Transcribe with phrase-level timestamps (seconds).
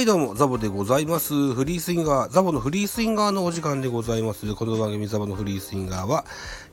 [0.00, 1.52] はいどうも、ザボでございます。
[1.52, 4.54] フリースインガー、ザボのフリースインガーのお時間でございます。
[4.54, 6.24] この番組ザボのフリースインガーは、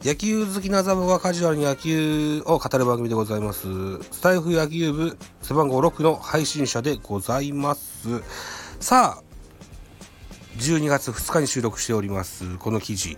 [0.01, 3.67] 野球好きなザボがカジュアルに野球を語る番組でございます。
[4.11, 8.07] スタイフ野球部背番号6の配信者でございます。
[8.79, 9.23] さあ、
[10.59, 13.17] 12月2日に収録しております、この記事。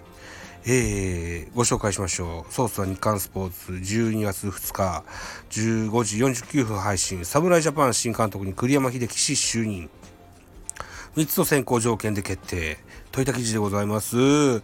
[0.66, 2.54] えー、ご紹介しましょう。
[2.54, 5.04] ソースは日刊スポーツ12月2日
[5.50, 7.24] 15時49分配信。
[7.24, 9.90] 侍ジャパン新監督に栗山英樹氏就任。
[11.20, 12.78] 3つの選考条件で決定。
[13.12, 14.62] といった記事でございます。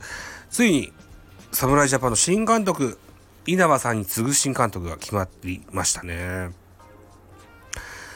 [0.49, 0.93] ついに、
[1.51, 2.97] 侍ジャパンの新監督、
[3.45, 6.51] 稲葉さんに次ぐ新監督が決まりましたね。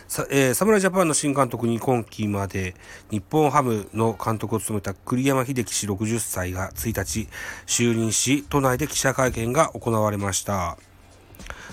[0.08, 2.76] さ、えー、侍ジャパンの新監督に今季まで
[3.12, 7.28] 日本ハムの監督を務めた栗山英樹氏60歳が1日
[7.68, 10.78] 就任し、都内で記者会見が行われました。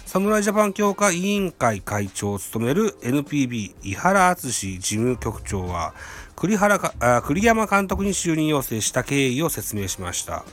[0.07, 5.95] 侍ジャパン協会委員会会長を務める NPB 井原敦事務局長は
[6.37, 10.45] 栗原か栗山監督に就任要請した経緯を説明しました。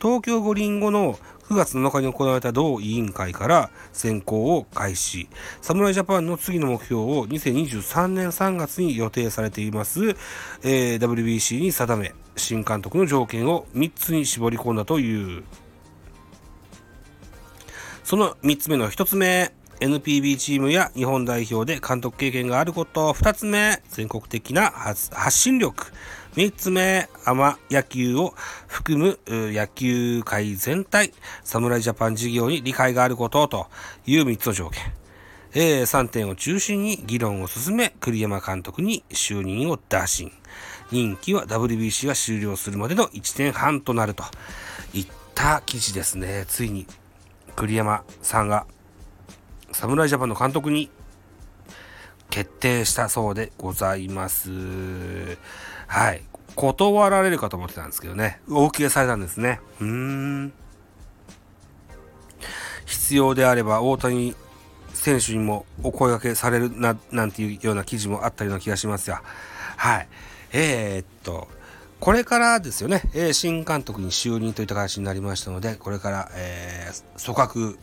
[0.00, 1.18] 東京五輪後の
[1.48, 5.28] 9月7日に行われた同委員会から選考を開始。
[5.60, 10.16] 侍ジャパンの次の目標を2023年3月に予定されています、
[10.62, 15.44] えー、WBC に定め、新監督の条件を3つに絞り込んだという。
[18.02, 19.52] その3つ目の1つ目、
[19.82, 23.12] NPB チームや日本代表で監督経験があること。
[23.12, 25.92] 2つ目、全国的な発信力。
[26.36, 28.32] 3つ目、アマ野球を
[28.68, 33.66] 含む野球界全体、侍ジャパン事業に理解があることと
[34.06, 34.80] いう3つの条件。
[35.54, 40.30] え、3点を中心に議論を進め、栗山監督に就任を打診。
[40.92, 44.22] 任期は WBC が終了するまでの1年半となると
[44.94, 46.44] いった記事ですね。
[46.46, 46.86] ついに
[47.56, 48.64] 栗山さんが
[49.72, 50.90] 侍ジャパンの監督に
[52.30, 54.50] 決定したそうでございます。
[55.86, 56.22] はい。
[56.54, 58.40] 断られるかと思ってたんですけどね。
[58.48, 59.60] お受けされたんですね。
[59.80, 60.52] うーん。
[62.86, 64.34] 必要であれば大谷
[64.94, 69.22] 選手にもお声掛けされるな、なんていうような記事もあったような気がしますが。
[69.76, 70.08] はい。
[70.52, 71.48] えー、っと、
[72.00, 77.78] これからですよね、え、新監督に就任といった形になりましたので、これから、えー、組閣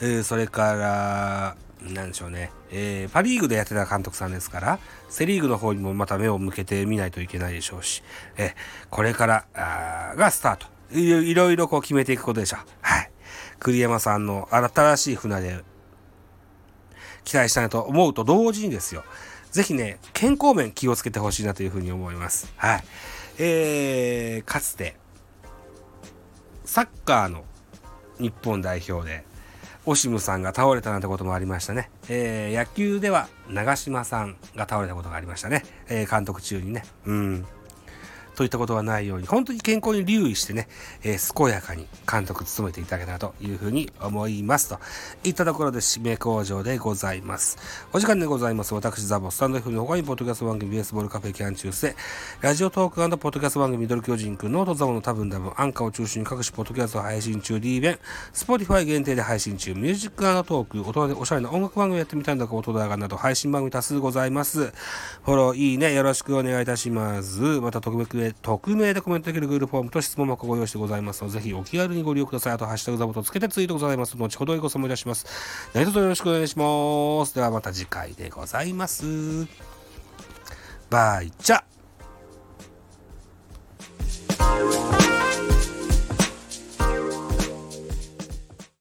[0.00, 4.78] えー、それから、なんでしょうね、えー、パリーグでやってた監督さんですから、
[5.08, 8.02] セリーグの方にもまた目を向けてみないといけないでしょうし、
[8.36, 8.52] えー、
[8.90, 9.44] これから
[10.16, 11.30] がスタートい。
[11.30, 12.60] いろいろこう決めていくことでしょう。
[12.82, 13.10] はい。
[13.58, 15.60] 栗山さんの新しい船で
[17.24, 19.04] 期待したいなと思うと同時にですよ、
[19.50, 22.52] ぜひね、健康面気をつけてほしいなというふうに思います。
[22.56, 22.84] はい。
[23.38, 24.96] えー、かつて、
[26.64, 27.44] サッカーの
[28.18, 29.24] 日本代表で、
[29.86, 31.90] オシムさんが倒れたなんてこともありましたね。
[32.08, 35.64] えー、野球では長嶋さんが倒れたことがありましたね。
[35.88, 36.84] えー、監督中にね。
[37.06, 37.46] うん。
[38.40, 40.66] といったことがないように、本当に健康に留意してね、
[41.04, 44.70] えー、健やかに監督務めていただけたらというふうに思います。
[44.70, 44.78] と
[45.24, 47.58] いったところで締め工場でございます。
[47.92, 48.72] お時間でございます。
[48.72, 51.94] 私、ザボ、スタンド F の他に、ポッドキャスト番組、ベースボールカフェキャン中世、
[52.40, 57.98] ラジオトークポッドキャスト番組、ミドル巨人くん、ノートザボの多分多分、アンカーを中心に各種ポッドキャスト配信中、D 弁、
[58.32, 64.72] スポティファイ限定で配信中、ミュージックトーク、大人でおしゃれな音楽番組やってみたいんだか、音動画など配信番組多数ございます。
[65.24, 67.38] フォロー、いいね、よろしくお願いいたします。
[67.60, 72.52] また、特別、匿名でコメントできる Google フォームと質問箱ご用意してございますので、ぜひお気軽にご利用ください。
[72.52, 74.16] あと、ハッシュタグザボとつけてツイートございます。
[74.16, 75.26] 後ほどご質問いたします。
[75.74, 77.34] 何卒よろしくお願いします。
[77.34, 79.46] ではまた次回でございます。
[80.90, 81.62] バイチャ